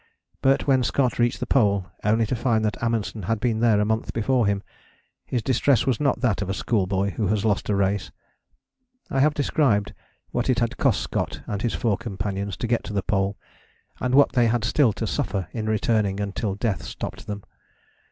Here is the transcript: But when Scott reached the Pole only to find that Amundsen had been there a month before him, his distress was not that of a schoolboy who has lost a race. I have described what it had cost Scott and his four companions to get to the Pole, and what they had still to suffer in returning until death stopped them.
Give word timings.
But 0.41 0.65
when 0.65 0.81
Scott 0.81 1.19
reached 1.19 1.39
the 1.39 1.45
Pole 1.45 1.91
only 2.03 2.25
to 2.25 2.35
find 2.35 2.65
that 2.65 2.81
Amundsen 2.81 3.21
had 3.21 3.39
been 3.39 3.59
there 3.59 3.79
a 3.79 3.85
month 3.85 4.13
before 4.13 4.47
him, 4.47 4.63
his 5.27 5.43
distress 5.43 5.85
was 5.85 5.99
not 5.99 6.21
that 6.21 6.41
of 6.41 6.49
a 6.49 6.55
schoolboy 6.55 7.11
who 7.11 7.27
has 7.27 7.45
lost 7.45 7.69
a 7.69 7.75
race. 7.75 8.09
I 9.11 9.19
have 9.19 9.35
described 9.35 9.93
what 10.31 10.49
it 10.49 10.57
had 10.57 10.77
cost 10.77 11.01
Scott 11.01 11.43
and 11.45 11.61
his 11.61 11.75
four 11.75 11.97
companions 11.97 12.57
to 12.57 12.67
get 12.67 12.83
to 12.85 12.93
the 12.93 13.03
Pole, 13.03 13.37
and 13.99 14.15
what 14.15 14.31
they 14.31 14.47
had 14.47 14.63
still 14.65 14.91
to 14.93 15.05
suffer 15.05 15.49
in 15.51 15.69
returning 15.69 16.19
until 16.19 16.55
death 16.55 16.81
stopped 16.81 17.27
them. 17.27 17.43